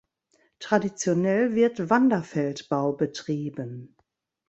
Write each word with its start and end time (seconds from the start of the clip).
Traditionell 0.57 1.53
wird 1.53 1.91
Wanderfeldbau 1.91 2.93
betrieben. 2.93 3.95